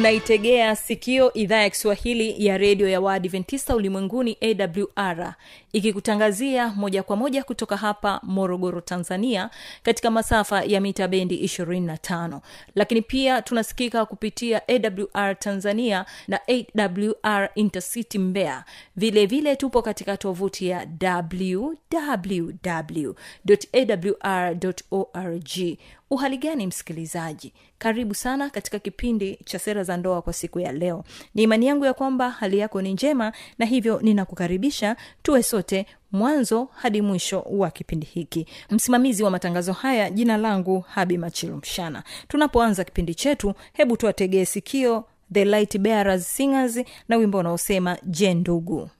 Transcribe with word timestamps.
unaitegea 0.00 0.76
sikio 0.76 1.32
idhaa 1.32 1.60
ya 1.62 1.70
kiswahili 1.70 2.46
ya 2.46 2.58
redio 2.58 2.88
ya 2.88 3.00
waadventista 3.00 3.76
ulimwenguni 3.76 4.36
awr 4.40 5.34
ikikutangazia 5.72 6.68
moja 6.68 7.02
kwa 7.02 7.16
moja 7.16 7.44
kutoka 7.44 7.76
hapa 7.76 8.20
morogoro 8.22 8.80
tanzania 8.80 9.50
katika 9.82 10.10
masafa 10.10 10.64
ya 10.64 10.80
mita 10.80 11.08
bendi 11.08 11.36
25 11.44 12.40
lakini 12.74 13.02
pia 13.02 13.42
tunasikika 13.42 14.06
kupitia 14.06 14.62
awr 14.68 15.38
tanzania 15.38 16.06
na 16.28 16.40
awr 16.48 17.50
intercity 17.54 18.18
mbea 18.18 18.64
vile 18.96 19.26
vile 19.26 19.56
tupo 19.56 19.82
katika 19.82 20.16
tovuti 20.16 20.68
ya 20.68 20.86
www.awr.org 24.40 25.78
uhali 26.10 26.38
gani 26.38 26.66
msikilizaji? 26.66 27.52
Karibu 27.78 28.14
sana 28.14 28.50
katika 28.50 28.78
kipindi 28.78 29.38
cha 29.44 29.58
sera 29.58 29.82
za 29.84 29.96
ndoa 29.96 30.22
kwa 30.22 30.32
siku 30.32 30.60
ya 30.60 30.72
leo. 30.72 31.04
Ni 31.34 31.42
imani 31.42 31.66
yangu 31.66 31.84
ya 31.84 31.94
kwamba 31.94 32.30
hali 32.30 32.58
yako 32.58 32.82
ni 32.82 32.92
njema 32.92 33.32
na 33.58 33.66
hivyo 33.66 34.00
ninakukaribisha 34.02 34.96
tuwe 35.22 35.42
sote 35.42 35.86
mwanzo 36.12 36.68
hadi 36.74 37.02
mwisho 37.02 37.40
wa 37.40 37.70
kipindi 37.70 38.06
hiki. 38.06 38.46
Msimamizi 38.70 39.22
wa 39.22 39.30
matangazo 39.30 39.72
haya 39.72 40.10
jina 40.10 40.36
langu 40.36 40.80
habi 40.80 41.18
machilu 41.18 41.56
mshana. 41.56 42.02
Tunapoanza 42.28 42.84
kipindi 42.84 43.14
chetu 43.14 43.54
hebu 43.72 43.96
tuwategee 43.96 44.44
sikio 44.44 45.04
the 45.32 45.44
light 45.44 45.78
bearers 45.78 46.36
singers 46.36 46.80
na 47.08 47.16
wimbo 47.16 47.38
unaosema 47.38 47.98
je 48.02 48.34
ndugu 48.34 48.90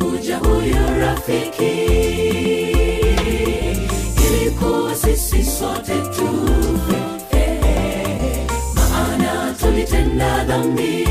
asingekuja 0.00 0.38
huyu 0.38 1.00
rafiki. 1.00 1.72
Ilikuwa 4.26 4.94
sisi 4.94 5.44
sote 5.44 5.92
tufe 5.94 7.38
eh, 7.38 8.46
maana 8.74 9.54
tulitenda 9.60 10.44
dhambi. 10.44 11.06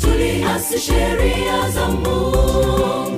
Tuliasi 0.00 0.78
sheria 0.78 1.70
za 1.74 1.88
mungu 1.88 3.13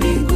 wake 0.00 0.35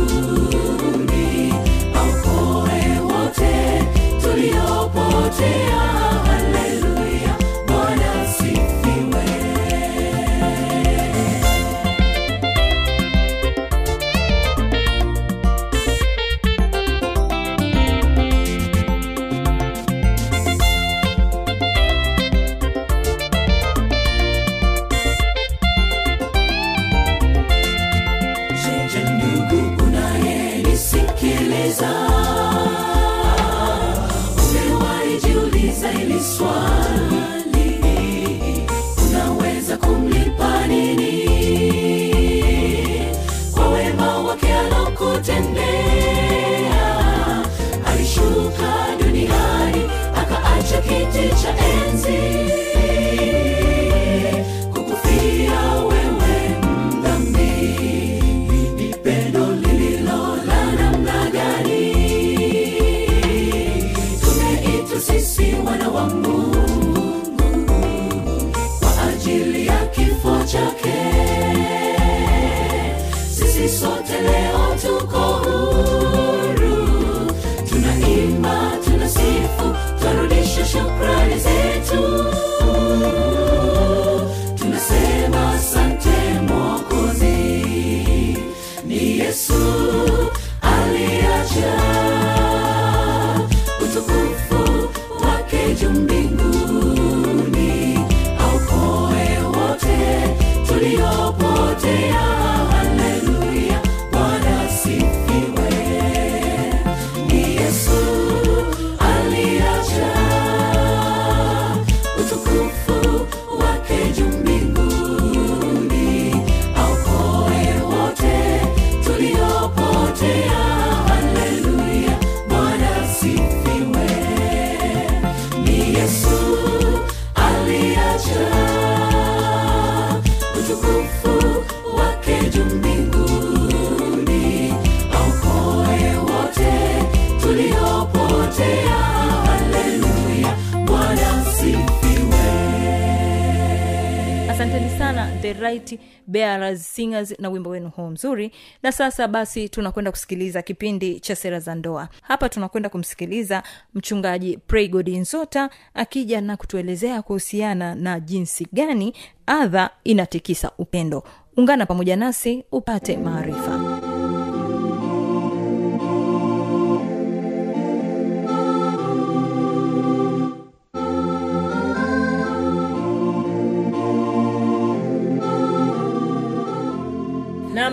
singers 147.26 147.40
na 147.40 147.48
wimbo 147.50 147.70
wenu 147.70 147.88
huu 147.90 148.08
mzuri. 148.10 148.52
Na 148.82 148.92
sasa 148.92 149.28
basi 149.28 149.68
tunakwenda 149.68 150.10
kusikiliza 150.10 150.62
kipindi 150.62 151.20
cha 151.20 151.36
sera 151.36 151.60
za 151.60 151.74
ndoa. 151.74 152.08
Hapa 152.22 152.48
tunakwenda 152.48 152.88
kumsikiliza 152.88 153.62
mchungaji 153.94 154.56
praygod 154.66 155.08
nzota 155.08 155.70
akija 155.94 156.40
na 156.40 156.56
kutuelezea 156.56 157.22
kuhusiana 157.22 157.94
na 157.94 158.20
jinsi 158.20 158.66
gani 158.72 159.14
adha 159.46 159.90
inatikisa 160.04 160.70
upendo. 160.78 161.22
Ungana 161.56 161.86
pamoja 161.86 162.16
nasi 162.16 162.64
upate 162.72 163.16
maarifa 163.16 163.89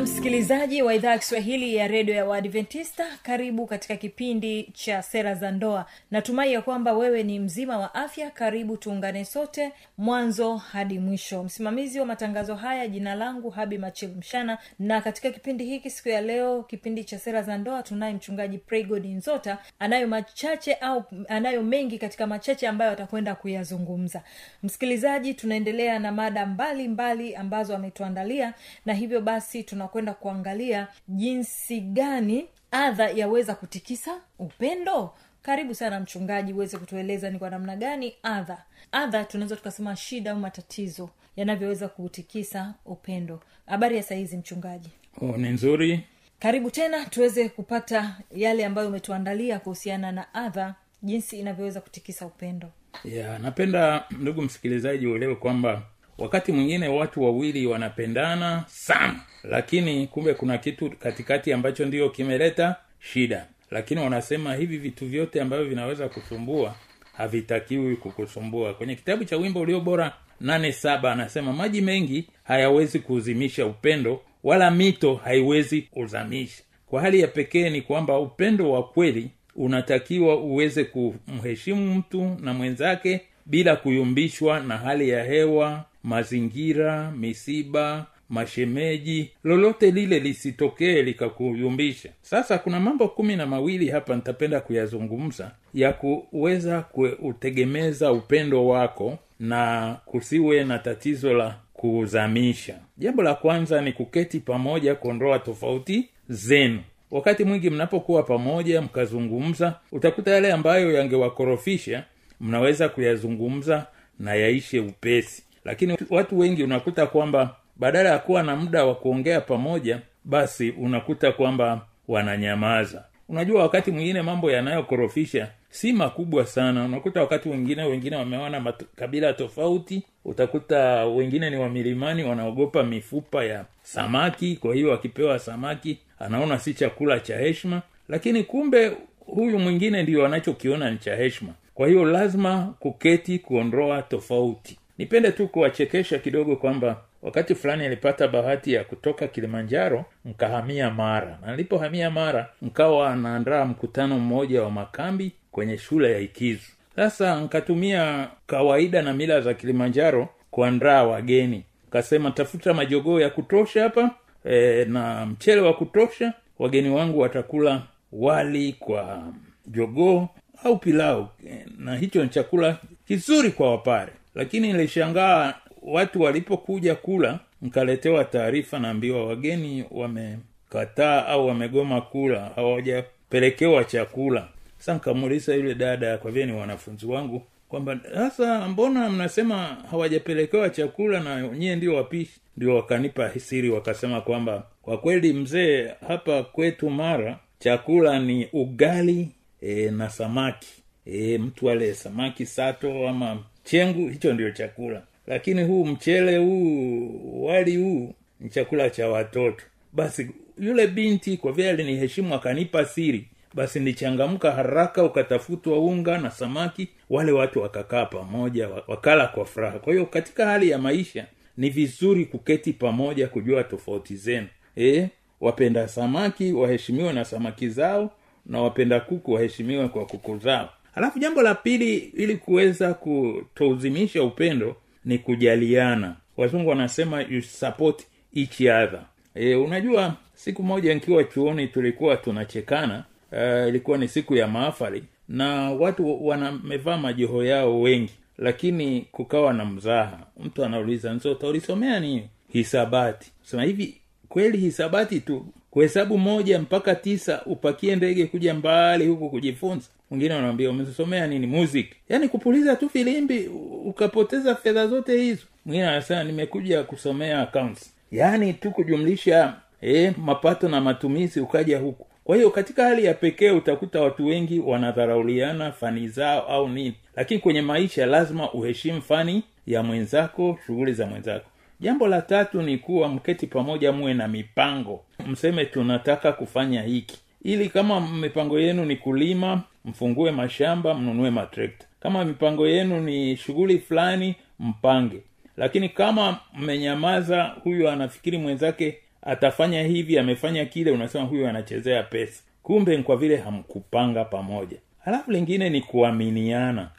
themselves. 0.07 0.17
Msikilizaji 0.27 0.81
wa 0.81 0.94
idhaa 0.95 1.12
ya 1.12 1.18
kiswahili 1.18 1.75
ya 1.75 1.88
redio 1.88 2.15
ya 2.15 2.25
waadventista 2.25 3.06
karibu 3.24 3.68
katika 3.68 3.95
kipindi 3.95 4.63
cha 4.63 5.01
sera 5.01 5.35
za 5.35 5.51
ndoa. 5.51 5.85
Natumai 6.12 6.53
ya 6.53 6.62
kwamba 6.62 6.94
wewe 6.94 7.24
ni 7.24 7.39
mzima 7.39 7.77
wa 7.77 7.95
afya. 7.95 8.31
Karibu 8.31 8.77
tuungane 8.77 9.25
sote 9.25 9.71
mwanzo 9.97 10.57
hadi 10.57 11.00
mwisho. 11.00 11.44
Msimamizi 11.44 12.00
wa 12.00 12.06
matangazo 12.06 12.56
haya 12.56 12.88
jina 12.88 13.15
langu 13.15 13.50
habi 13.50 13.77
machil 13.77 14.09
mshana. 14.09 14.57
Na 14.79 15.01
katika 15.01 15.31
kipindi 15.31 15.65
hiki 15.65 15.89
siku 15.89 16.09
ya 16.09 16.21
leo 16.21 16.63
kipindi 16.63 17.03
cha 17.03 17.19
sera 17.19 17.41
za 17.41 17.57
ndoa 17.57 17.83
tunaye 17.83 18.13
mchungaji 18.13 18.57
praygod 18.57 19.06
nzota. 19.06 19.57
Anayo 19.80 20.07
machache 20.07 20.73
au 20.73 21.03
anayo 21.27 21.63
mengi 21.63 21.97
katika 21.97 22.27
machache 22.27 22.68
ambayo 22.68 22.91
atakwenda 22.91 23.35
kuyazungumza. 23.35 24.21
Msikilizaji 24.63 25.33
tunaendelea 25.33 26.00
na 26.00 26.12
mada 26.12 26.45
mbalimbali 26.45 26.88
mbali 26.88 27.35
ambazo 27.35 27.75
ametuandalia. 27.75 28.53
Na 28.85 28.94
hivyo 28.94 29.21
basi 29.21 29.63
tunakwenda 29.63 30.17
kuangalia 30.19 30.88
jinsi 31.08 31.81
gani 31.81 32.48
adha 32.72 33.10
yaweza 33.10 33.56
kutikisa 33.56 34.22
upendo. 34.40 35.14
Karibu 35.42 35.75
sana 35.75 36.00
mchungaji 36.00 36.54
uweze 36.54 36.78
kutueleza 36.78 37.30
ni 37.30 37.40
kwa 37.40 37.50
namna 37.50 37.75
gani 37.75 38.14
adha. 38.24 38.64
Adha 38.92 39.24
tunaweza 39.25 39.56
tukasema 39.56 39.96
shida 39.96 40.31
au 40.31 40.38
matatizo 40.40 41.10
yanavyoweza 41.36 41.88
kutikisa 41.88 42.74
upendo. 42.86 43.40
Habari 43.66 43.98
ya 43.98 44.04
sahizi 44.04 44.38
mchungaji? 44.38 44.90
Oh, 45.22 45.38
ni 45.38 45.50
nzuri. 45.50 46.04
Karibu 46.40 46.72
tena 46.72 47.06
tuweze 47.06 47.50
kupata 47.50 48.18
yale 48.31 48.66
ambayo 48.66 48.88
umetuandalia 48.88 49.60
kuhusiana 49.60 50.12
na 50.12 50.34
adha 50.34 50.75
jinsi 51.04 51.40
inavyoweza 51.40 51.81
kutikisa 51.81 52.25
upendo. 52.25 52.72
Ya 53.06 53.40
napenda 53.40 54.06
ndugu 54.12 54.42
msikilizaji 54.42 55.08
uelewe 55.08 55.36
kwamba 55.36 55.81
wakati 56.18 56.52
mwingine 56.52 56.88
watu 56.88 57.24
wawili 57.24 57.68
wanapendana 57.68 58.64
sana. 58.68 59.19
Lakini 59.44 60.08
kumbe 60.08 60.34
kuna 60.34 60.58
kitu 60.58 60.90
katikati 61.00 61.54
ambacho 61.54 61.86
ndio 61.86 62.10
kimeleta 62.10 62.75
shida. 63.00 63.46
Lakini 63.72 64.02
wanasema 64.02 64.56
hivi 64.56 64.78
vitu 64.78 65.06
vyote 65.06 65.42
ambavyo 65.42 65.66
vinaweza 65.66 66.10
kusumbua 66.10 66.75
havitakiwi 67.14 67.96
kukusumbua. 67.96 68.74
Kwenye 68.74 68.96
kitabu 68.96 69.25
cha 69.25 69.38
wimbo 69.38 69.60
ulio 69.62 69.80
bora 69.80 70.14
nane 70.42 70.72
saba 70.72 71.12
anasema 71.12 71.54
maji 71.54 71.81
mengi 71.81 72.28
hayawezi 72.44 73.00
kuuzimisha 73.00 73.66
upendo 73.66 74.22
wala 74.44 74.72
mito 74.72 75.16
haiwezi 75.16 75.88
uzamisha 75.96 76.64
kwa 76.88 77.02
hali 77.02 77.22
ya 77.22 77.28
pekee 77.28 77.69
ni 77.69 77.81
kwamba 77.81 78.19
upendo 78.19 78.72
wa 78.72 78.84
kweli 78.84 79.30
unatakiwa 79.56 80.38
uweze 80.40 80.84
kumheshimu 80.84 81.96
mtu 81.96 82.38
na 82.42 82.54
mwenzake 82.54 83.22
bila 83.46 83.75
kuyumbishwa 83.75 84.60
na 84.60 84.78
hali 84.78 85.10
ya 85.10 85.24
hewa 85.24 85.86
mazingira 86.07 87.12
misiba 87.12 88.06
mashemeji 88.30 89.31
lolote 89.44 89.92
lile 89.92 90.19
lisitokee 90.19 91.01
likakuyumbisha 91.01 92.09
sasa 92.21 92.57
kuna 92.57 92.80
mambo 92.80 93.07
kumi 93.07 93.36
na 93.36 93.45
mawili 93.45 93.89
hapa 93.89 94.15
nitapenda 94.15 94.59
kuyazungumza 94.59 95.51
ya 95.74 95.94
kuweza 95.94 96.81
kuutegemeza 96.81 98.12
upendo 98.12 98.68
wako 98.68 99.18
na 99.39 99.95
kusiwe 100.06 100.63
na 100.63 100.80
tatizo 100.80 101.33
la 101.33 101.56
kuuzamisha 101.74 102.75
jambo 102.98 103.24
la 103.24 103.33
kwanza 103.33 103.81
ni 103.81 103.94
kuketi 103.94 104.39
pamoja 104.39 104.95
kuondoa 104.95 105.39
tofauti 105.39 106.09
zenu. 106.30 106.80
Wakati 107.12 107.44
mwingi 107.44 107.69
mnapokuwa 107.69 108.24
pamoja 108.24 108.81
mkazungumza 108.81 109.80
utakuta 109.92 110.31
yale 110.31 110.51
ambayo 110.54 110.92
yangewakorofisha 110.92 112.04
mnaweza 112.42 112.89
kuyazungumza 112.89 113.86
na 114.19 114.36
yaishe 114.36 114.80
upesi 114.80 115.44
lakini 115.68 115.98
watu 116.09 116.40
wengi 116.40 116.64
unakuta 116.64 117.06
kwamba 117.07 117.56
badala 117.76 118.09
ya 118.09 118.19
kuwa 118.19 118.44
na 118.44 118.56
muda 118.56 118.86
wa 118.86 118.95
kuongea 118.95 119.42
pamoja 119.42 120.00
basi 120.26 120.69
unakuta 120.71 121.31
kwamba 121.31 121.81
wananyamaza. 122.07 123.04
Unajua 123.30 123.62
wakati 123.62 123.92
mwingine 123.92 124.21
mambo 124.21 124.52
yanayokorofisha 124.52 125.52
si 125.69 125.94
makubwa 125.94 126.45
sana. 126.45 126.86
Unakuta 126.86 127.21
wakati 127.21 127.50
wengine 127.50 127.83
wengine 127.83 128.16
wameona 128.16 128.59
makabila 128.59 129.33
tofauti. 129.33 130.04
Utakuta 130.26 131.06
wengine 131.06 131.50
ni 131.50 131.56
wamilimani 131.57 132.24
wanaogopa 132.24 132.83
mifupa 132.83 133.44
ya 133.44 133.66
samaki. 133.83 134.56
Kwa 134.56 134.76
hiyo 134.76 134.94
akipewa 134.94 135.40
samaki 135.40 135.97
anaona 136.19 136.59
si 136.59 136.74
chakula 136.74 137.19
cha 137.19 137.38
heshima. 137.38 137.81
Lakini 138.09 138.44
kumbe 138.44 138.92
huyu 139.26 139.59
mwingine 139.59 140.04
ndio 140.04 140.26
anachokiona 140.26 140.92
ni 140.92 140.97
cha 140.97 141.16
heshima. 141.16 141.54
Kwa 141.74 141.88
hiyo 141.88 142.06
lazima 142.06 142.74
kuketi 142.80 143.40
kuondoa 143.40 144.02
tofauti 144.02 144.78
nipende 144.97 145.31
tu 145.31 145.47
kuwachekesha 145.47 146.19
kidogo 146.19 146.56
kwamba 146.56 147.01
wakati 147.21 147.56
fulani 147.56 147.85
alipata 147.85 148.27
bahati 148.27 148.73
ya 148.73 148.83
kutoka 148.83 149.27
kilimanjaro 149.27 150.06
nkahamia 150.25 150.89
mara. 150.92 151.39
Na 151.45 151.51
nilipohamia 151.51 152.11
mara 152.11 152.49
nkawa 152.61 153.09
anaandaa 153.13 153.66
mkutano 153.66 154.19
mmoja 154.19 154.63
wa 154.63 154.71
makambi 154.71 155.31
kwenye 155.51 155.77
shule 155.77 156.11
ya 156.11 156.19
ikizu. 156.19 156.66
Sasa 156.95 157.42
nkatumia 157.42 158.27
kawaida 158.47 159.01
na 159.01 159.13
mila 159.13 159.42
za 159.42 159.54
kilimanjaro 159.54 160.30
kuandaa 160.51 161.04
wageni. 161.04 161.63
Kasema 161.89 162.31
tafuta 162.31 162.73
majogoo 162.73 163.19
ya 163.19 163.30
kutosha 163.30 163.83
hapa 163.83 164.11
e, 164.45 164.85
na 164.85 165.25
mchele 165.25 165.61
wa 165.61 165.73
kutosha. 165.73 166.33
Wageni 166.59 166.89
wangu 166.89 167.19
watakula 167.19 167.81
wali 168.11 168.73
kwa 168.80 169.33
jogoo 169.68 170.27
au 170.63 170.77
pilau. 170.77 171.27
E, 171.47 171.66
na 171.77 171.95
hicho 171.97 172.23
ni 172.23 172.30
chakula 172.30 172.77
kizuri 173.07 173.51
kwa 173.51 173.71
wapare 173.71 174.11
lakini 174.37 174.73
nilishangaa 174.73 175.53
watu 175.81 176.21
walipokuja 176.21 176.95
kula 176.95 177.39
nkaletewa 177.61 178.23
taarifa 178.25 178.79
naambiwa 178.79 179.25
wageni 179.25 179.85
wamekataa 179.91 181.25
au 181.25 181.47
wamegoma 181.47 182.01
kula 182.01 182.51
hawajapelekewa 182.56 183.83
chakula. 183.83 184.47
Sasa 184.77 184.94
nkamuuliza 184.94 185.56
yule 185.56 185.75
dada 185.75 186.17
kwa 186.17 186.31
vile 186.31 186.45
ni 186.45 186.51
wanafunzi 186.51 187.06
wangu 187.06 187.41
kwamba 187.69 187.99
sasa 188.13 188.67
mbona 188.67 189.09
mnasema 189.09 189.77
hawajapelekewa 189.91 190.69
chakula 190.69 191.19
na 191.19 191.41
nyie 191.47 191.75
ndio 191.75 191.95
wapishi 191.95 192.39
ndio 192.57 192.75
wakanipa 192.75 193.29
siri 193.39 193.69
wakasema 193.69 194.21
kwamba 194.21 194.63
kwa 194.81 194.97
kweli 194.97 195.33
mzee 195.33 195.91
hapa 196.07 196.44
kwetu 196.44 196.89
mara 196.89 197.39
chakula 197.59 198.19
ni 198.19 198.47
ugali 198.53 199.29
e, 199.61 199.91
na 199.91 200.09
samaki. 200.09 200.67
E, 201.06 201.37
mtu 201.37 201.69
ale 201.69 201.94
samaki 201.94 202.45
sato 202.45 203.07
ama 203.09 203.37
chengu 203.68 204.07
hicho 204.09 204.33
ndio 204.33 204.52
chakula. 204.52 205.02
Lakini 205.28 205.64
huu 205.64 205.86
mchele 205.86 206.38
huu 206.38 207.45
wali 207.45 207.76
huu 207.76 208.14
ni 208.40 208.50
chakula 208.50 208.90
cha 208.90 209.07
watoto. 209.09 209.64
Basi 209.94 210.30
yule 210.59 210.88
binti 210.88 211.38
kwa 211.38 211.52
vile 211.52 211.69
aliniheshimu 211.69 212.36
akanipa 212.36 212.86
siri 212.86 213.28
basi 213.54 213.80
nilichangamka 213.80 214.52
haraka 214.52 215.04
ukatafutwa 215.04 215.80
unga 215.80 216.18
na 216.18 216.31
samaki 216.31 216.88
wale 217.09 217.31
watu 217.31 217.62
wakakaa 217.62 218.06
pamoja 218.06 218.69
wakala 218.88 219.28
kwa 219.28 219.45
furaha. 219.45 219.80
Kwa 219.80 219.94
hiyo 219.94 220.06
katika 220.06 220.45
hali 220.45 220.69
ya 220.69 220.78
maisha 220.78 221.26
ni 221.57 221.69
vizuri 221.69 222.26
kuketi 222.26 222.74
pamoja 222.74 223.28
kujua 223.28 223.64
tofauti 223.64 224.16
zenu. 224.16 224.47
E, 224.78 225.09
wapenda 225.42 225.88
samaki 225.88 226.52
waheshimiwe 226.54 227.14
na 227.14 227.26
samaki 227.26 227.69
zao 227.69 228.12
na 228.45 228.62
wapenda 228.62 229.00
kuku 229.00 229.31
waheshimiwe 229.31 229.88
kwa 229.88 230.06
kuku 230.06 230.38
zao 230.38 230.69
halafu 230.97 231.19
jambo 231.19 231.42
la 231.42 231.56
pili 231.56 231.95
ili 231.97 232.37
kuweza 232.37 232.94
kutouzimisha 232.94 234.23
upendo 234.23 234.75
ni 235.06 235.18
kujaliana. 235.18 236.16
Wazungu 236.37 236.69
wanasema 236.69 237.21
you 237.21 237.42
support 237.42 238.04
each 238.35 238.59
other. 238.61 239.01
E, 239.35 239.56
unajua 239.56 240.16
siku 240.33 240.63
moja 240.63 240.94
nikiwa 240.94 241.23
chuoni 241.23 241.68
tulikuwa 241.68 242.18
tunachekana 242.18 243.04
uh, 243.31 243.68
ilikuwa 243.69 243.97
ni 243.97 244.07
siku 244.07 244.35
ya 244.35 244.47
maafali 244.47 245.04
na 245.30 245.71
watu 245.71 246.27
wanamevaa 246.27 246.97
majoho 246.97 247.44
yao 247.44 247.81
wengi 247.81 248.13
lakini 248.37 249.01
kukawa 249.11 249.54
na 249.54 249.66
mzaha. 249.66 250.19
Mtu 250.39 250.66
anauliza 250.66 251.13
nzota 251.13 251.47
ulisomea 251.47 251.99
nini? 251.99 252.30
Hisabati. 252.49 253.31
Sema 253.44 253.63
hivi 253.63 253.97
kweli 254.30 254.57
hisabati 254.57 255.19
tu 255.19 255.45
kuhesabu 255.71 256.18
moja 256.18 256.59
mpaka 256.59 256.95
tisa 256.95 257.42
upakie 257.45 257.95
ndege 257.95 258.26
kuja 258.26 258.54
mbali 258.54 259.07
huku 259.07 259.30
kujifunza. 259.30 259.88
Mwingine 260.09 260.33
wanawambia 260.36 260.69
umesomea 260.69 261.28
nini 261.28 261.47
music? 261.47 261.88
Yaani 262.09 262.28
kupuliza 262.30 262.76
tu 262.76 262.90
filimbi 262.90 263.47
ukapoteza 263.86 264.56
fedha 264.56 264.88
zote 264.88 265.18
hizo. 265.21 265.44
Mwingine 265.66 265.88
anasema 265.88 266.24
nimekuja 266.24 266.83
kusomea 266.83 267.42
accounts. 267.42 267.94
Yaani 268.12 268.54
tu 268.54 268.71
kujumlisha 268.71 269.54
eh, 269.81 270.14
mapato 270.18 270.69
na 270.69 270.81
matumizi 270.81 271.40
ukaja 271.40 271.80
huku. 271.80 272.07
Kwa 272.24 272.36
hiyo 272.36 272.50
katika 272.50 272.83
hali 272.83 273.06
ya 273.06 273.14
pekee 273.14 273.52
utakuta 273.52 274.02
watu 274.02 274.26
wengi 274.26 274.59
wanadharauliana 274.59 275.71
fani 275.71 276.07
zao 276.07 276.42
au 276.42 276.69
nini. 276.69 276.94
Lakini 277.16 277.40
kwenye 277.40 277.62
maisha 277.62 278.06
lazima 278.06 278.52
uheshimu 278.54 279.02
fani 279.02 279.44
ya 279.68 279.83
mwenzako 279.83 280.59
shughuli 280.68 280.94
za 280.94 281.06
mwenzako 281.07 281.45
jambo 281.80 282.07
la 282.07 282.22
tatu 282.22 282.62
ni 282.62 282.78
kuwa 282.78 283.07
mketi 283.10 283.48
pamoja 283.48 283.92
muwe 283.92 284.14
na 284.14 284.28
mipango. 284.28 285.04
Mseme 285.28 285.66
tunataka 285.66 286.31
kufanya 286.31 286.81
hiki. 286.81 287.18
Ili 287.44 287.69
kama 287.69 288.02
mipango 288.12 288.60
yenu 288.60 288.86
ni 288.86 288.96
kulima 288.96 289.62
mfungue 289.86 290.31
mashamba 290.31 290.94
mnunue 290.94 291.30
matrekta. 291.31 291.86
Kama 292.00 292.26
mipango 292.26 292.68
yenu 292.68 293.00
ni 293.00 293.38
shughuli 293.38 293.80
fulani 293.80 294.36
mpange. 294.60 295.22
Lakini 295.57 295.90
kama 295.90 296.40
mmenyamaza 296.54 297.44
huyu 297.44 297.90
anafikiri 297.90 298.38
mwenzake 298.38 298.98
atafanya 299.22 299.84
hivi 299.84 300.19
amefanya 300.19 300.66
kile 300.66 300.92
unasema 300.92 301.24
huyu 301.26 301.48
anachezea 301.48 302.04
pesa. 302.04 302.44
Kumbe 302.64 302.98
kwa 302.98 303.18
vile 303.18 303.38
hamkupanga 303.38 304.26
pamoja. 304.26 304.78
Halafu 305.06 305.31
lingine 305.31 305.69
ni 305.69 305.81
kuaminiana. 305.81 306.90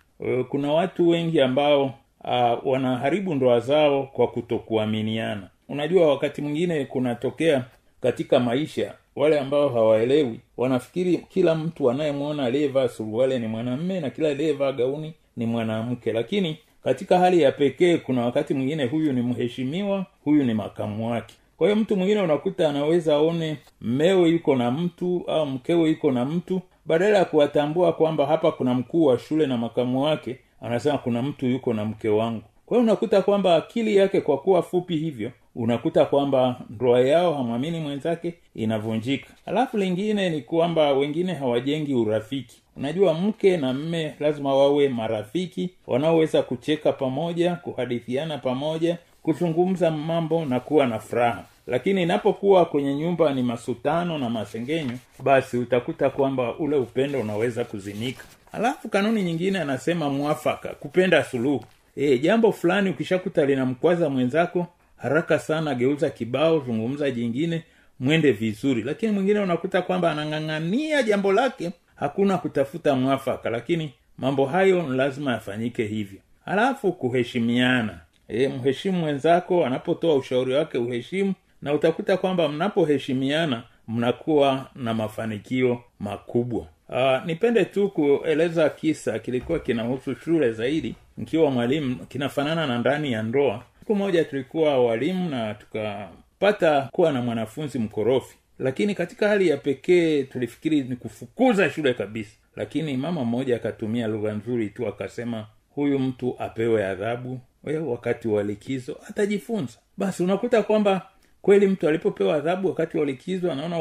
Kuna 0.48 0.72
watu 0.72 1.08
wengi 1.08 1.40
ambao 1.40 1.94
uh, 2.28 2.66
wanaharibu 2.66 3.34
ndoa 3.34 3.60
zao 3.60 4.02
kwa 4.02 4.28
kutokuaminiana. 4.28 5.48
Unajua 5.68 6.08
wakati 6.08 6.42
mwingine 6.42 6.84
kunatokea 6.84 7.64
katika 8.00 8.40
maisha 8.40 8.94
wale 9.16 9.40
ambao 9.40 9.68
hawaelewi 9.68 10.40
wanafikiri 10.56 11.16
kila 11.18 11.54
mtu 11.54 11.90
anayemwona 11.90 12.44
aliyevaa 12.44 12.88
suruale 12.88 13.38
ni 13.38 13.46
mwanamme 13.46 14.00
na 14.00 14.10
kila 14.10 14.28
aliyevaa 14.28 14.72
gauni 14.72 15.14
ni 15.36 15.46
mwanamke. 15.46 16.12
Lakini 16.12 16.58
katika 16.84 17.18
hali 17.18 17.42
ya 17.42 17.52
pekee 17.52 17.96
kuna 17.96 18.24
wakati 18.24 18.54
mwingine 18.54 18.84
huyu 18.84 19.12
ni 19.12 19.22
mheshimiwa 19.22 20.06
huyu 20.24 20.44
ni 20.44 20.54
makamu 20.54 21.10
wake. 21.10 21.34
Kwa 21.56 21.66
hiyo 21.68 21.76
mtu 21.80 21.96
mwingine 21.96 22.20
unakuta 22.20 22.68
anaweza 22.68 23.14
aone 23.14 23.56
mmewe 23.80 24.28
yuko 24.28 24.56
na 24.56 24.70
mtu 24.70 25.24
au 25.26 25.46
mkewe 25.46 25.88
yuko 25.90 26.12
na 26.12 26.24
mtu 26.24 26.60
badala 26.86 27.18
ya 27.18 27.24
kuwatambua 27.24 27.92
kwamba 27.92 28.26
hapa 28.26 28.52
kuna 28.52 28.74
mkuu 28.74 29.04
wa 29.04 29.18
shule 29.18 29.46
na 29.46 29.56
makamu 29.56 30.02
wake 30.02 30.38
anasema 30.62 30.98
kuna 30.98 31.22
mtu 31.22 31.46
yuko 31.46 31.74
na 31.74 31.84
mke 31.84 32.08
wangu. 32.08 32.42
Kwa 32.66 32.76
hiyo 32.76 32.82
unakuta 32.84 33.22
kwamba 33.22 33.56
akili 33.56 33.96
yake 33.96 34.20
kwa 34.20 34.38
kuwa 34.38 34.62
fupi 34.62 34.96
hivyo 34.96 35.30
unakuta 35.56 36.04
kwamba 36.04 36.60
ndoa 36.70 37.00
yao 37.00 37.34
hamwamini 37.34 37.80
mwenzake 37.80 38.34
inavunjika. 38.54 39.26
Alafu 39.46 39.78
lingine 39.78 40.30
ni 40.30 40.42
kwamba 40.42 40.92
wengine 40.92 41.34
hawajengi 41.34 41.94
urafiki. 41.94 42.62
Unajua 42.76 43.14
mke 43.14 43.56
na 43.56 43.72
mme 43.72 44.14
lazima 44.20 44.54
wawe 44.54 44.88
marafiki 44.88 45.70
wanaoweza 45.86 46.42
kucheka 46.42 46.92
pamoja 46.92 47.54
kuhadithiana 47.54 48.38
pamoja 48.38 48.98
kuzungumza 49.22 49.90
mambo 49.90 50.44
na 50.44 50.60
kuwa 50.60 50.86
na 50.86 50.98
furaha. 50.98 51.44
Lakini 51.66 52.02
inapokuwa 52.02 52.64
kwenye 52.64 52.94
nyumba 52.94 53.34
ni 53.34 53.42
masutano 53.42 54.18
na 54.18 54.30
masengenyo 54.30 54.98
basi 55.22 55.56
utakuta 55.58 56.10
kwamba 56.10 56.54
ule 56.58 56.76
upendo 56.76 57.20
unaweza 57.20 57.64
kuzinika 57.64 58.24
alafu 58.52 58.88
kanuni 58.88 59.22
nyingine 59.22 59.58
anasema 59.60 60.10
mwafaka 60.10 60.68
kupenda 60.68 61.24
suluhu. 61.24 61.64
E, 61.96 62.18
jambo 62.18 62.52
fulani 62.52 62.90
ukishakuta 62.90 63.46
linamkwaza 63.46 64.10
mwenzako 64.10 64.66
haraka 64.96 65.38
sana 65.38 65.74
geuza 65.74 66.10
kibao 66.10 66.58
zungumza 66.60 67.10
jingine 67.10 67.62
mwende 68.00 68.32
vizuri. 68.32 68.82
Lakini 68.82 69.12
mwingine 69.12 69.40
unakuta 69.40 69.82
kwamba 69.82 70.10
anang'ang'ania 70.12 71.02
jambo 71.02 71.32
lake 71.32 71.70
hakuna 71.96 72.38
kutafuta 72.38 72.94
mwafaka. 72.94 73.50
Lakini 73.50 73.92
mambo 74.18 74.46
hayo 74.46 74.82
lazima 74.94 75.32
yafanyike 75.32 75.84
hivyo. 75.84 76.18
Halafu 76.44 76.92
kuheshimiana. 76.92 77.98
E, 78.28 78.48
mheshimu 78.48 78.98
mwenzako 78.98 79.66
anapotoa 79.66 80.14
ushauri 80.14 80.54
wake 80.54 80.78
uheshimu 80.78 81.34
na 81.62 81.74
utakuta 81.74 82.16
kwamba 82.16 82.48
mnapoheshimiana 82.48 83.62
mnakuwa 83.88 84.70
na 84.74 84.94
mafanikio 84.94 85.82
makubwa 86.00 86.66
Uh, 86.88 87.26
nipende 87.26 87.64
tu 87.64 87.88
kueleza 87.90 88.70
kisa 88.70 89.18
kilikuwa 89.18 89.58
kinahusu 89.58 90.14
shule 90.14 90.52
zaidi. 90.52 90.94
Nikiwa 91.16 91.50
mwalimu 91.50 91.96
kinafanana 91.96 92.66
na 92.66 92.78
ndani 92.78 93.12
ya 93.12 93.22
ndoa. 93.22 93.62
Siku 93.78 93.94
moja 93.94 94.24
tulikuwa 94.24 94.84
walimu 94.86 95.30
na 95.30 95.54
tukapata 95.54 96.88
kuwa 96.92 97.12
na 97.12 97.22
mwanafunzi 97.22 97.78
mkorofi. 97.78 98.36
Lakini 98.58 98.94
katika 98.94 99.28
hali 99.28 99.48
ya 99.48 99.56
pekee 99.56 100.22
tulifikiri 100.22 100.82
ni 100.82 100.96
kufukuza 100.96 101.70
shule 101.70 101.94
kabisa. 101.94 102.36
Lakini 102.56 102.96
mama 102.96 103.24
mmoja 103.24 103.56
akatumia 103.56 104.06
lugha 104.06 104.32
nzuri 104.32 104.68
tu 104.68 104.86
akasema 104.88 105.46
huyu 105.74 105.98
mtu 105.98 106.36
apewe 106.38 106.86
adhabu 106.86 107.40
wakati 107.86 108.28
wa 108.28 108.42
likizo 108.42 108.96
atajifunza. 109.08 109.78
Basi 109.96 110.22
unakuta 110.22 110.62
kwamba 110.62 111.06
kweli 111.42 111.66
mtu 111.66 111.88
alipopewa 111.88 112.34
adhabu 112.36 112.68
wakati 112.68 112.98
wa 112.98 113.04
likizo 113.06 113.52
anaona 113.52 113.78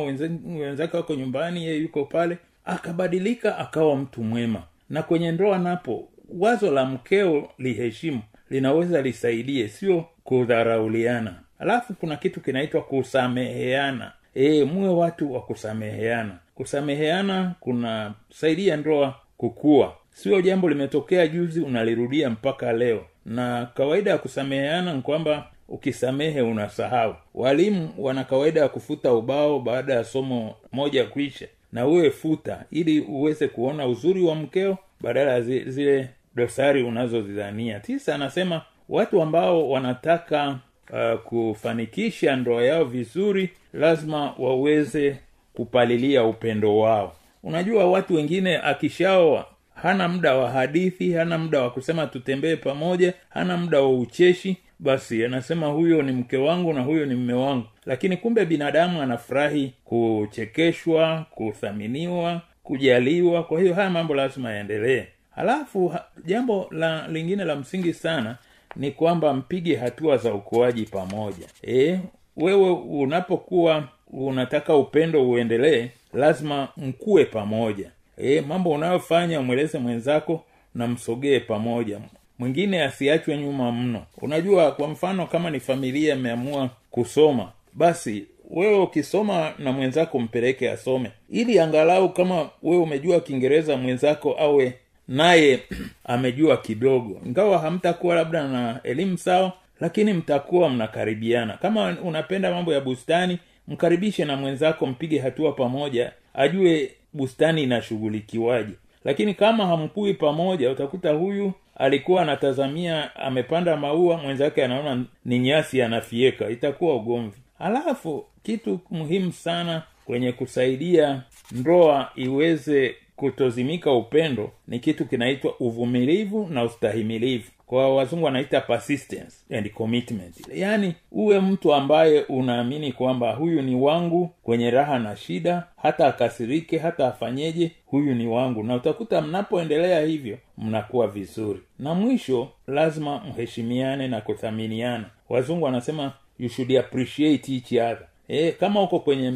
wenzake 0.59 0.97
wako 0.97 1.15
nyumbani 1.15 1.65
yeye 1.65 1.77
yuko 1.79 2.05
pale 2.05 2.37
akabadilika 2.67 3.57
akawa 3.57 3.95
mtu 3.95 4.23
mwema. 4.23 4.63
Na 4.89 5.03
kwenye 5.03 5.31
ndoa 5.31 5.57
napo 5.57 6.07
wazo 6.29 6.71
la 6.71 6.85
mkeo 6.85 7.49
liheshimu 7.57 8.21
linaweza 8.49 9.01
lisaidie 9.01 9.67
sio 9.67 10.05
kudharauliana. 10.23 11.33
Alafu 11.59 11.93
kuna 11.93 12.15
kitu 12.15 12.41
kinaitwa 12.41 12.81
kusameheana. 12.81 14.11
E, 14.35 14.63
muwe 14.63 14.89
watu 14.89 15.33
wa 15.33 15.41
kusameheana. 15.41 16.37
Kusameheana 16.55 17.55
kunasaidia 17.59 18.77
ndoa 18.77 19.15
kukua. 19.37 19.93
Sio 20.11 20.41
jambo 20.41 20.69
limetokea 20.69 21.27
juzi 21.27 21.61
unalirudia 21.61 22.29
mpaka 22.29 22.73
leo. 22.73 23.05
Na 23.25 23.65
kawaida 23.73 24.11
ya 24.11 24.17
kusameheana 24.17 24.93
ni 24.93 25.01
kwamba 25.01 25.47
ukisamehe 25.67 26.41
unasahau. 26.41 27.15
Walimu 27.33 27.89
wana 27.97 28.23
kawaida 28.23 28.61
ya 28.61 28.69
kufuta 28.69 29.13
ubao 29.13 29.59
baada 29.59 29.93
ya 29.93 30.03
somo 30.03 30.55
moja 30.71 31.03
kuisha 31.05 31.47
na 31.77 31.87
uwe 31.87 32.11
futa 32.11 32.63
ili 32.71 32.99
uweze 33.01 33.47
kuona 33.47 33.87
uzuri 33.87 34.21
wa 34.23 34.35
mkeo 34.35 34.77
badala 35.01 35.31
ya 35.31 35.41
zile 35.41 36.09
dosari 36.35 36.83
unazozidhania. 36.83 37.79
Tisa 37.79 38.15
anasema 38.15 38.61
watu 38.89 39.21
ambao 39.21 39.69
wanataka 39.69 40.59
uh, 40.93 41.19
kufanikisha 41.19 42.35
ndoa 42.35 42.63
yao 42.63 42.85
vizuri 42.85 43.49
lazima 43.73 44.33
waweze 44.37 45.17
kupalilia 45.53 46.23
upendo 46.23 46.77
wao. 46.77 47.15
Unajua 47.43 47.85
watu 47.91 48.15
wengine 48.15 48.57
akishaoa 48.57 49.45
hana 49.75 50.07
muda 50.07 50.35
wa 50.35 50.49
hadithi 50.51 51.13
hana 51.13 51.37
muda 51.37 51.61
wa 51.61 51.69
kusema 51.69 52.07
tutembee 52.07 52.55
pamoja 52.55 53.13
hana 53.29 53.57
muda 53.57 53.81
wa 53.81 53.99
ucheshi 53.99 54.57
basi 54.79 55.25
anasema 55.25 55.67
huyo 55.67 56.01
ni 56.01 56.11
mke 56.11 56.37
wangu 56.37 56.73
na 56.73 56.81
huyo 56.81 57.05
ni 57.05 57.15
mme 57.15 57.33
wangu. 57.33 57.65
Lakini 57.85 58.17
kumbe 58.17 58.45
binadamu 58.45 59.01
anafurahi 59.01 59.73
kuchekeshwa 59.85 61.25
kuthaminiwa 61.31 62.41
kujaliwa. 62.63 63.43
Kwa 63.43 63.61
hiyo 63.61 63.73
haya 63.73 63.89
mambo 63.89 64.15
lazima 64.15 64.51
yaendelee. 64.51 65.05
Halafu 65.35 65.93
jambo 66.25 66.67
la 66.71 67.07
lingine 67.07 67.45
la 67.45 67.55
msingi 67.55 67.93
sana 67.93 68.37
ni 68.75 68.91
kwamba 68.91 69.33
mpige 69.33 69.75
hatua 69.75 70.17
za 70.17 70.33
ukuaji 70.33 70.85
pamoja. 70.85 71.47
E, 71.67 71.99
wewe 72.37 72.71
unapokuwa 72.71 73.87
unataka 74.11 74.75
upendo 74.75 75.29
uendelee 75.29 75.89
lazima 76.13 76.67
mkue 76.77 77.25
pamoja. 77.25 77.91
E, 78.17 78.41
mambo 78.41 78.71
unayofanya 78.71 79.39
umweleze 79.39 79.79
mwenzako 79.79 80.43
na 80.75 80.87
msogee 80.87 81.39
pamoja 81.39 81.99
mwingine 82.39 82.83
asiachwe 82.83 83.37
nyuma 83.37 83.71
mno. 83.71 84.03
Unajua 84.21 84.71
kwa 84.71 84.87
mfano 84.87 85.27
kama 85.27 85.49
ni 85.49 85.59
familia 85.59 86.15
imeamua 86.15 86.69
kusoma 86.91 87.51
basi 87.73 88.25
wewe 88.49 88.79
ukisoma 88.79 89.53
na 89.59 89.71
mwenzako 89.71 90.19
mpeleke 90.19 90.71
asome. 90.71 91.11
Ili 91.29 91.59
angalau 91.59 92.13
kama 92.13 92.49
wewe 92.63 92.81
umejua 92.83 93.19
kiingereza 93.19 93.77
mwenzako 93.77 94.35
awe 94.39 94.73
naye 95.07 95.59
amejua 96.03 96.57
kidogo. 96.57 97.21
Ingawa 97.25 97.57
hamtakuwa 97.59 98.15
labda 98.15 98.47
na 98.47 98.79
elimu 98.83 99.17
sawa 99.17 99.53
lakini 99.79 100.13
mtakuwa 100.13 100.69
mnakaribiana. 100.69 101.57
Kama 101.57 101.97
unapenda 102.03 102.51
mambo 102.51 102.73
ya 102.73 102.81
bustani 102.81 103.39
mkaribishe 103.67 104.25
na 104.25 104.35
mwenzako 104.35 104.85
mpige 104.85 105.19
hatua 105.19 105.51
pamoja 105.51 106.11
ajue 106.33 106.91
bustani 107.13 107.63
inashughulikiwaje 107.63 108.73
lakini 109.07 109.33
kama 109.33 109.65
hamkui 109.67 110.13
pamoja 110.13 110.71
utakuta 110.71 111.11
huyu 111.11 111.51
alikuwa 111.75 112.21
anatazamia 112.21 113.15
amepanda 113.15 113.77
maua 113.77 114.17
mwenzake 114.17 114.63
anaona 114.65 115.03
ni 115.25 115.39
nyasi 115.39 115.81
anafieka 115.81 116.49
itakuwa 116.49 116.95
ugomvi. 116.95 117.37
Halafu 117.59 118.25
kitu 118.43 118.79
muhimu 118.91 119.31
sana 119.31 119.83
kwenye 120.05 120.31
kusaidia 120.31 121.21
ndoa 121.51 122.11
iweze 122.15 122.95
kutozimika 123.15 123.91
upendo 123.91 124.51
ni 124.67 124.79
kitu 124.79 125.05
kinaitwa 125.05 125.53
uvumilivu 125.59 126.47
na 126.51 126.63
ustahimilivu 126.63 127.51
kwa 127.67 127.95
wazungu 127.95 128.25
wanaita 128.25 128.61
persistence 128.61 129.35
and 129.57 129.69
commitment. 129.71 130.35
Yaani 130.53 130.95
uwe 131.11 131.39
mtu 131.39 131.73
ambaye 131.73 132.21
unaamini 132.21 132.91
kwamba 132.91 133.31
huyu 133.33 133.61
ni 133.61 133.75
wangu 133.75 134.29
kwenye 134.43 134.71
raha 134.71 134.99
na 134.99 135.15
shida 135.15 135.63
hata 135.81 136.07
akasirike 136.07 136.77
hata 136.77 137.07
afanyeje 137.07 137.71
huyu 137.85 138.15
ni 138.15 138.27
wangu. 138.27 138.63
Na 138.63 138.75
utakuta 138.75 139.21
mnapoendelea 139.21 140.01
hivyo 140.01 140.37
mnakuwa 140.57 141.07
vizuri. 141.07 141.59
Na 141.79 141.93
mwisho 141.93 142.47
lazima 142.67 143.21
mheshimiane 143.35 144.07
na 144.07 144.21
kuthaminiana. 144.21 145.05
Wazungu 145.29 145.65
wanasema 145.65 146.13
you 146.39 146.49
should 146.49 146.77
appreciate 146.77 147.53
each 147.55 147.71
other. 147.71 148.07
E, 148.27 148.51
kama 148.51 148.81
uko 148.81 148.99
kwenye 148.99 149.33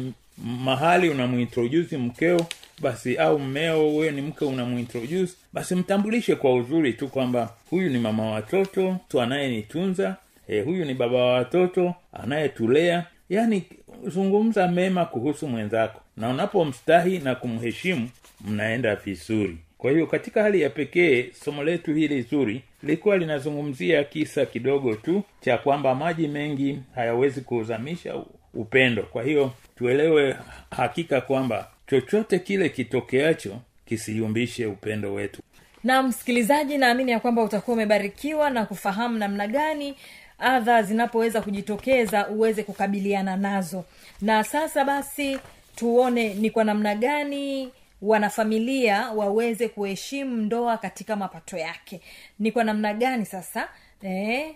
mahali 0.64 1.08
unamuintroduce 1.10 1.96
mkeo 1.96 2.40
basi 2.82 3.16
au 3.16 3.38
mmeo 3.38 3.94
wewe 3.96 4.12
ni 4.12 4.20
mke 4.22 4.44
unamuintroduce 4.44 5.32
basi 5.52 5.74
mtambulishe 5.74 6.34
kwa 6.36 6.54
uzuri 6.54 6.92
tu 6.92 7.08
kwamba 7.08 7.50
huyu 7.70 7.90
ni 7.90 7.98
mama 7.98 8.30
watoto 8.30 8.96
tu 9.08 9.20
anayenitunza 9.20 10.16
e, 10.48 10.60
huyu 10.60 10.84
ni 10.84 10.94
baba 10.94 11.16
wa 11.18 11.32
watoto 11.32 11.94
anayetulea. 12.12 13.06
Yaani 13.30 13.62
zungumza 14.06 14.68
mema 14.68 15.04
kuhusu 15.04 15.48
mwenzako. 15.48 16.00
Na 16.16 16.28
unapomstahi 16.28 17.18
na 17.18 17.34
kumheshimu 17.34 18.08
mnaenda 18.48 18.96
vizuri. 18.96 19.56
Kwa 19.78 19.90
hiyo 19.90 20.06
katika 20.06 20.42
hali 20.42 20.60
ya 20.60 20.70
pekee 20.70 21.30
somo 21.44 21.64
letu 21.64 21.94
hili 21.94 22.22
zuri 22.22 22.62
lilikuwa 22.82 23.16
linazungumzia 23.18 24.04
kisa 24.04 24.46
kidogo 24.46 24.94
tu 24.94 25.22
cha 25.40 25.58
kwamba 25.58 25.94
maji 25.94 26.28
mengi 26.28 26.78
hayawezi 26.94 27.40
kuuzamisha 27.40 28.14
upendo. 28.54 29.02
Kwa 29.02 29.22
hiyo 29.22 29.52
tuelewe 29.78 30.36
hakika 30.70 31.20
kwamba 31.20 31.68
chochote 32.00 32.38
kile 32.38 32.68
kitokeacho 32.68 33.58
kisiyumbishe 33.86 34.66
upendo 34.66 35.14
wetu. 35.14 35.42
Na 35.84 36.02
msikilizaji 36.02 36.78
naamini 36.78 37.10
ya 37.12 37.20
kwamba 37.20 37.42
utakuwa 37.42 37.74
umebarikiwa 37.74 38.50
na 38.50 38.66
kufahamu 38.66 39.18
namna 39.18 39.46
gani 39.46 39.96
adha 40.38 40.82
zinapoweza 40.82 41.42
kujitokeza 41.42 42.28
uweze 42.28 42.62
kukabiliana 42.62 43.36
nazo. 43.36 43.84
Na 44.20 44.44
sasa 44.44 44.84
basi 44.84 45.38
tuone 45.76 46.34
ni 46.34 46.50
kwa 46.50 46.64
namna 46.64 46.94
gani 46.94 47.72
wanafamilia 48.02 49.10
waweze 49.10 49.68
kuheshimu 49.68 50.36
ndoa 50.36 50.76
katika 50.78 51.16
mapato 51.16 51.56
yake. 51.56 52.00
Ni 52.38 52.52
kwa 52.52 52.64
namna 52.64 52.94
gani 52.94 53.26
sasa 53.26 53.68
eh, 54.02 54.54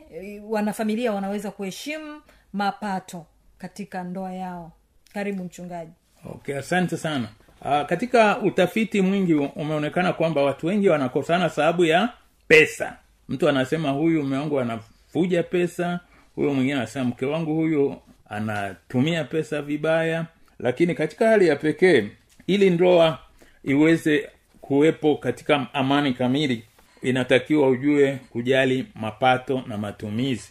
wanafamilia 0.49 1.13
wanaweza 1.13 1.51
kuheshimu 1.51 2.23
mapato 2.53 3.27
katika 3.59 4.05
ndoa 4.05 4.33
yao? 4.33 4.73
Karibu 5.15 5.45
mchungaji 5.45 5.93
okay 6.25 6.59
asante 6.59 6.97
sana. 6.97 7.29
Aa, 7.65 7.85
katika 7.85 8.39
utafiti 8.39 9.01
mwingi 9.01 9.35
umeonekana 9.35 10.13
kwamba 10.13 10.43
watu 10.43 10.67
wengi 10.67 10.89
wanakosana 10.89 11.49
sababu 11.49 11.85
ya 11.85 12.09
pesa. 12.49 12.97
Mtu 13.29 13.49
anasema 13.49 13.91
huyu 13.91 14.23
mume 14.23 14.37
wangu 14.37 14.61
anafuja 14.61 15.43
pesa 15.43 16.01
huyo 16.35 16.55
mwingine 16.55 16.77
anasema 16.77 17.05
mke 17.05 17.27
wangu 17.27 17.55
huyu 17.55 17.97
anatumia 18.29 19.25
pesa 19.25 19.63
vibaya. 19.63 20.27
Lakini 20.59 20.95
katika 20.95 21.29
hali 21.29 21.49
ya 21.49 21.57
pekee 21.57 22.09
ili 22.47 22.71
ndoa 22.71 23.19
iweze 23.65 24.31
kuwepo 24.61 25.17
katika 25.17 25.67
amani 25.75 26.15
kamili 26.15 26.63
inatakiwa 27.03 27.69
ujue 27.69 28.19
kujali 28.31 28.87
mapato 28.95 29.63
na 29.67 29.79
matumizi. 29.79 30.49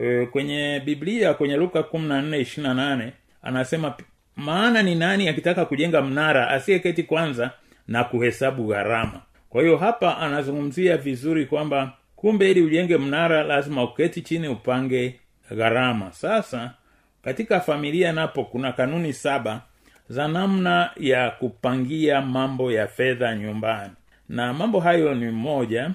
E, 0.00 0.26
kwenye 0.26 0.82
biblia 0.84 1.34
kwenye 1.34 1.56
luka 1.56 1.82
kumi 1.82 2.08
na 2.08 2.22
nne 2.22 2.38
ishirina 2.40 2.74
nane 2.74 3.12
anasema 3.42 3.94
maana 4.36 4.82
ni 4.82 4.94
nani 4.94 5.28
akitaka 5.28 5.64
kujenga 5.64 6.02
mnara 6.02 6.48
asiyeketi 6.50 7.02
kwanza 7.02 7.50
na 7.88 8.04
kuhesabu 8.04 8.66
gharama? 8.66 9.20
Kwa 9.50 9.62
hiyo 9.62 9.76
hapa 9.76 10.18
anazungumzia 10.18 10.96
vizuri 10.96 11.46
kwamba 11.46 11.92
kumbe 12.16 12.50
ili 12.50 12.62
ujenge 12.62 12.96
mnara 12.96 13.42
lazima 13.42 13.84
uketi 13.84 14.22
chini 14.22 14.48
upange 14.48 15.20
gharama. 15.50 16.12
Sasa 16.12 16.70
katika 17.24 17.60
familia 17.60 18.12
napo 18.12 18.44
kuna 18.44 18.72
kanuni 18.72 19.12
saba 19.12 19.62
za 20.08 20.28
namna 20.28 20.90
ya 20.96 21.30
kupangia 21.30 22.20
mambo 22.20 22.72
ya 22.72 22.86
fedha 22.86 23.34
nyumbani. 23.34 23.92
Na 24.28 24.52
mambo 24.54 24.80
hayo 24.80 25.14
ni 25.14 25.30
moja 25.30 25.90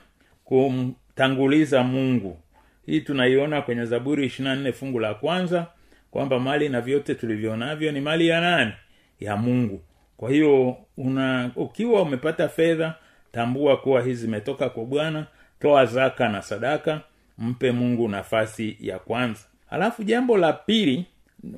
kumtanguliza 0.46 1.84
mungu. 1.84 2.38
Hii 2.86 3.02
tunaiona 3.02 3.62
kwenye 3.62 3.86
zaburi 3.86 4.26
ishirina 4.26 4.56
nne 4.56 4.72
fungu 4.72 5.00
la 5.00 5.14
kwanza 5.14 5.68
kwamba 6.12 6.40
mali 6.40 6.70
na 6.70 6.82
vyote 6.82 7.16
tulivyonavyo 7.16 7.92
ni 7.92 8.02
mali 8.02 8.28
ya 8.28 8.42
nani? 8.42 8.72
Ya 9.20 9.38
mungu. 9.38 9.82
Kwa 10.18 10.30
hiyo 10.32 10.78
una 10.98 11.52
ukiwa 11.56 12.02
umepata 12.02 12.50
fedha 12.50 12.96
tambua 13.32 13.78
kuwa 13.78 14.02
hizi 14.02 14.22
zimetoka 14.22 14.70
kwa 14.70 14.86
bwana 14.86 15.26
toa 15.60 15.86
zaka 15.86 16.30
na 16.30 16.42
sadaka 16.42 17.02
mpe 17.38 17.72
mungu 17.72 18.08
nafasi 18.10 18.78
ya 18.80 19.00
kwanza. 19.00 19.42
Alafu 19.70 20.04
jambo 20.04 20.38
la 20.38 20.54
pili 20.54 21.06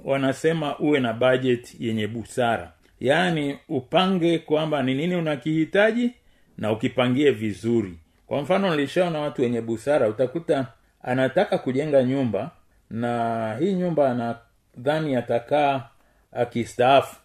wanasema 0.05 0.79
uwe 0.79 0.99
na 0.99 1.13
budget 1.13 1.75
yenye 1.79 2.07
busara. 2.07 2.71
Yaani 2.99 3.57
upange 3.69 4.39
kwamba 4.39 4.83
ni 4.83 4.93
nini 4.95 5.15
unakihitaji 5.15 6.11
na 6.57 6.71
ukipangie 6.71 7.31
vizuri. 7.31 7.93
Kwa 8.27 8.41
mfano 8.41 8.69
nilishaona 8.75 9.19
watu 9.19 9.41
wenye 9.41 9.61
busara 9.61 10.09
utakuta 10.09 10.67
anataka 11.03 11.57
kujenga 11.57 12.03
nyumba 12.03 12.51
na 12.93 13.55
hii 13.59 13.73
nyumba 13.73 14.11
anadhani 14.11 15.15
atakaa 15.15 15.83
akistaafu. 16.31 17.15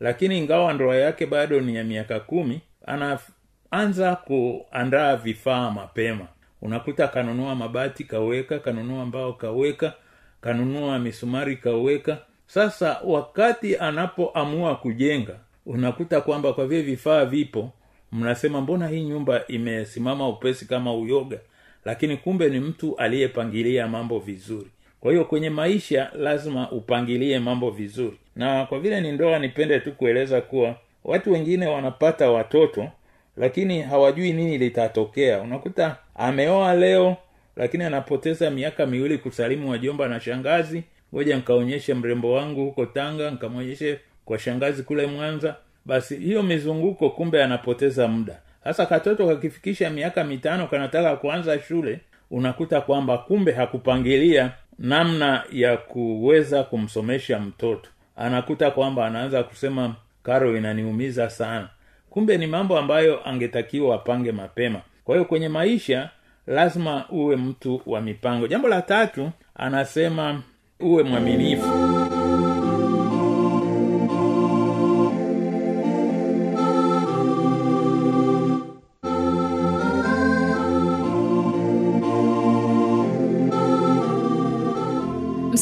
Lakini 0.00 0.38
ingawa 0.38 0.72
ndoa 0.72 0.96
yake 0.96 1.26
bado 1.26 1.60
ni 1.60 1.76
ya 1.76 1.84
miaka 1.84 2.20
kumi 2.20 2.60
anaanza 2.86 4.16
kuandaa 4.16 5.16
vifaa 5.16 5.70
mapema. 5.70 6.26
Unakuta 6.62 7.08
kanunua 7.08 7.54
mabati 7.54 8.04
kaweka 8.04 8.58
kanunua 8.58 9.06
mbao 9.06 9.32
kaweka 9.32 9.92
kanunua 10.40 10.98
misumari 10.98 11.56
kaweka. 11.56 12.18
Sasa 12.46 13.00
wakati 13.04 13.76
anapoamua 13.76 14.76
kujenga 14.76 15.34
unakuta 15.66 16.20
kwamba 16.20 16.52
kwa 16.52 16.66
vile 16.66 16.82
vifaa 16.82 17.24
vipo 17.24 17.72
mnasema 18.12 18.60
mbona 18.60 18.88
hii 18.88 19.04
nyumba 19.04 19.46
imesimama 19.46 20.28
upesi 20.28 20.66
kama 20.66 20.94
uyoga? 20.94 21.38
Lakini 21.84 22.16
kumbe 22.16 22.48
ni 22.48 22.60
mtu 22.60 22.96
aliyepangilia 22.96 23.88
mambo 23.88 24.18
vizuri 24.18 24.70
kwa 25.02 25.12
hiyo 25.12 25.24
kwenye 25.24 25.50
maisha 25.50 26.10
lazima 26.14 26.70
upangilie 26.70 27.38
mambo 27.38 27.70
vizuri. 27.70 28.16
Na 28.36 28.66
kwa 28.66 28.80
vile 28.80 29.00
ni 29.00 29.12
ndoa 29.12 29.38
nipende 29.38 29.80
tu 29.80 29.92
kueleza 29.92 30.40
kuwa 30.40 30.74
watu 31.04 31.32
wengine 31.32 31.66
wanapata 31.66 32.30
watoto 32.30 32.88
lakini 33.36 33.82
hawajui 33.82 34.32
nini 34.32 34.58
litatokea. 34.58 35.40
Unakuta 35.40 35.96
ameoa 36.14 36.74
leo 36.74 37.16
lakini 37.56 37.84
anapoteza 37.84 38.50
miaka 38.50 38.86
miwili 38.86 39.18
kusalimu 39.18 39.70
wajomba 39.70 40.08
na 40.08 40.20
shangazi. 40.20 40.82
Ngoja 41.14 41.36
nkaonyeshe 41.36 41.94
mrembo 41.94 42.32
wangu 42.32 42.64
huko 42.64 42.86
tanga 42.86 43.30
nkamwonyeshe 43.30 43.98
kwa 44.24 44.38
shangazi 44.38 44.82
kule 44.82 45.06
mwanza. 45.06 45.56
Basi 45.84 46.16
hiyo 46.16 46.42
mizunguko 46.42 47.10
kumbe 47.10 47.44
anapoteza 47.44 48.08
muda. 48.08 48.38
Sasa 48.64 48.86
katoto 48.86 49.26
kakifikisha 49.26 49.90
miaka 49.90 50.24
mitano 50.24 50.66
kanataka 50.66 51.16
kuanza 51.16 51.58
shule 51.60 52.00
unakuta 52.30 52.80
kwamba 52.80 53.18
kumbe 53.18 53.52
hakupangilia 53.52 54.52
namna 54.78 55.44
ya 55.52 55.76
kuweza 55.76 56.62
kumsomesha 56.62 57.38
mtoto. 57.40 57.90
Anakuta 58.16 58.70
kwamba 58.70 59.06
anaanza 59.06 59.42
kusema 59.42 59.94
karo 60.22 60.56
inaniumiza 60.56 61.30
sana. 61.30 61.68
Kumbe 62.10 62.38
ni 62.38 62.46
mambo 62.46 62.78
ambayo 62.78 63.28
angetakiwa 63.28 63.94
apange 63.94 64.32
mapema. 64.32 64.80
Kwa 65.04 65.14
hiyo 65.14 65.24
kwenye 65.24 65.48
maisha 65.48 66.10
lazima 66.46 67.04
uwe 67.10 67.36
mtu 67.36 67.82
wa 67.86 68.00
mipango. 68.00 68.46
Jambo 68.46 68.68
la 68.68 68.82
tatu 68.82 69.30
anasema 69.54 70.42
uwe 70.80 71.02
mwaminifu 71.02 71.66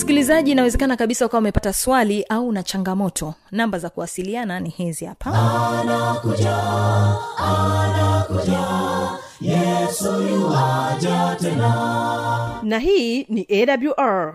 msikilizaji 0.01 0.51
inawezekana 0.51 0.97
kabisa 0.97 1.27
ukawa 1.27 1.39
umepata 1.41 1.73
swali 1.73 2.23
au 2.29 2.53
na 2.53 2.63
changamoto. 2.63 3.35
Namba 3.51 3.79
za 3.79 3.91
kuwasiliana 3.91 4.61
ni 4.61 4.69
hizi 4.71 5.05
hapa. 5.05 5.31
Anakuja 5.81 6.57
anakuja. 7.37 8.67
Yesu 9.41 10.13
tena. 11.41 12.61
Na 12.63 12.79
hii 12.79 13.25
ni 13.25 13.47
awr 13.51 14.35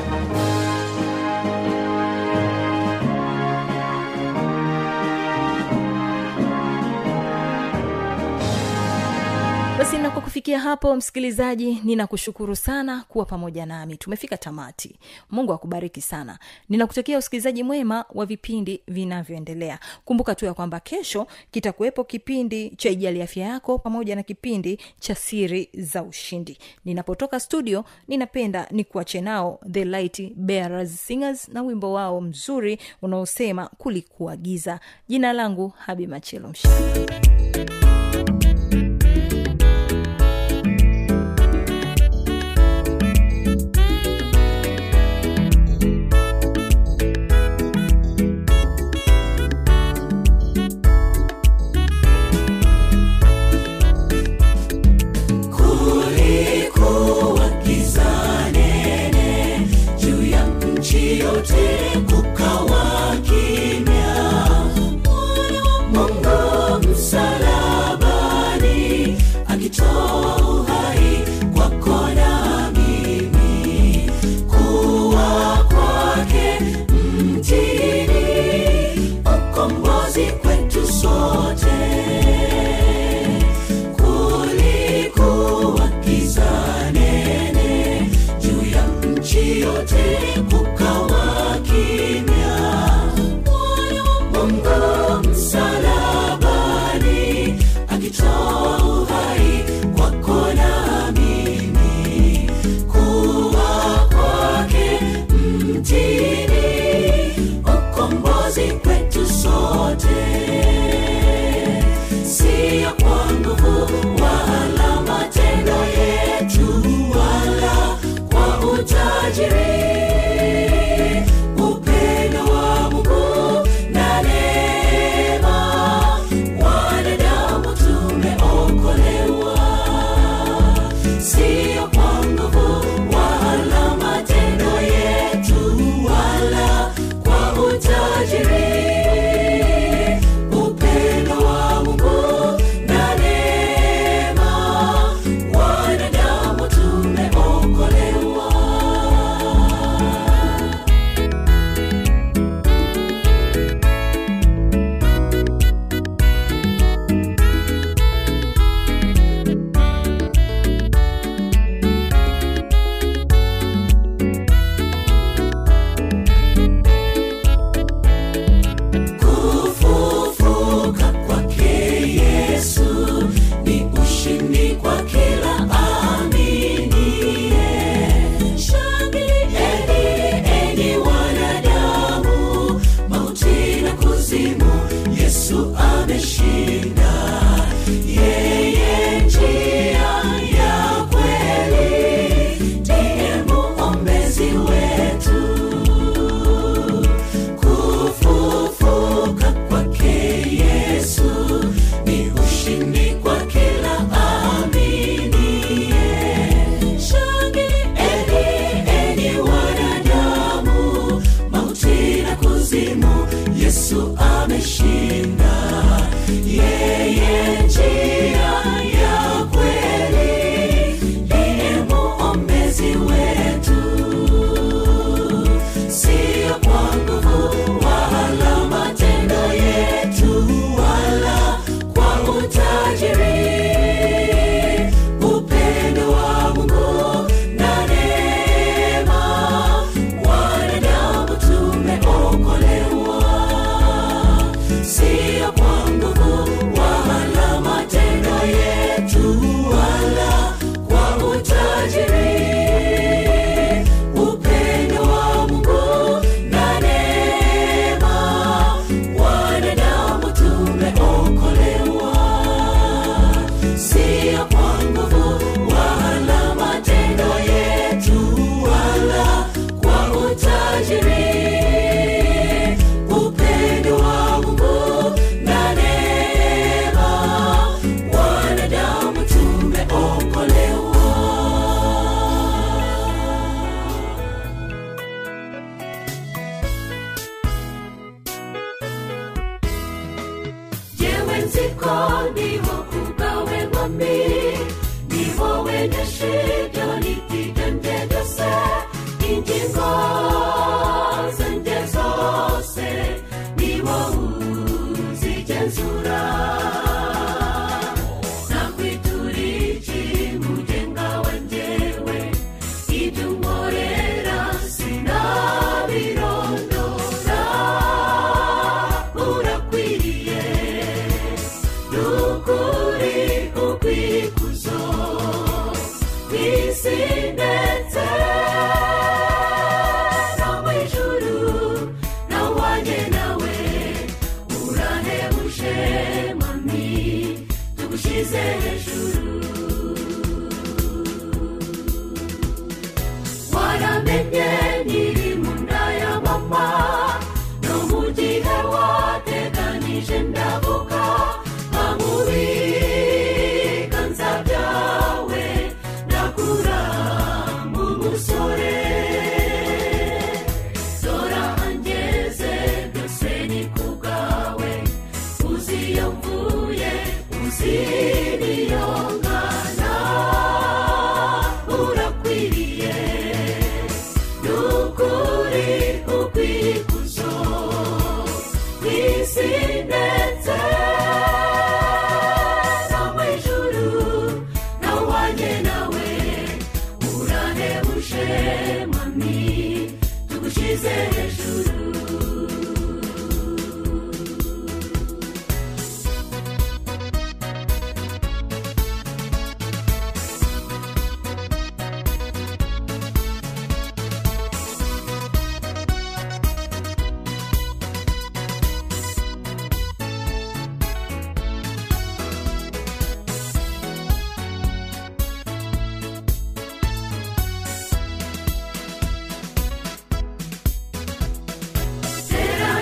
kufikia 10.41 10.59
hapo 10.59 10.95
msikilizaji 10.95 11.81
ninakushukuru 11.83 12.55
sana 12.55 13.03
kuwa 13.09 13.25
pamoja 13.25 13.65
nami. 13.65 13.97
Tumefika 13.97 14.37
tamati. 14.37 14.95
Mungu 15.29 15.53
akubariki 15.53 16.01
sana. 16.01 16.39
Ninakutakia 16.69 17.17
usikilizaji 17.17 17.63
mwema 17.63 18.05
wa 18.13 18.25
vipindi 18.25 18.81
vinavyoendelea. 18.87 19.79
Kumbuka 20.05 20.35
tu 20.35 20.45
ya 20.45 20.53
kwamba 20.53 20.79
kesho 20.79 21.27
kitakuwepo 21.51 22.03
kipindi 22.03 22.69
cha 22.69 22.89
ijali 22.89 23.21
afya 23.21 23.47
yako 23.47 23.79
pamoja 23.79 24.15
na 24.15 24.23
kipindi 24.23 24.79
cha 24.99 25.15
siri 25.15 25.69
za 25.73 26.03
ushindi. 26.03 26.57
Ninapotoka 26.85 27.39
studio 27.39 27.85
ninapenda 28.07 28.67
ni 28.71 28.83
kuache 28.83 29.21
nao 29.21 29.59
the 29.71 29.85
light 29.85 30.33
bearers 30.35 31.05
singers 31.07 31.47
na 31.49 31.61
wimbo 31.63 31.93
wao 31.93 32.21
mzuri 32.21 32.79
unaosema 33.01 33.67
kulikuwa 33.77 34.37
giza 34.37 34.79
jina 35.07 35.33
langu 35.33 35.67
habi 35.77 36.07
machelo 36.07 36.47
mshana 36.49 37.21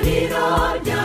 Mirar 0.10 0.99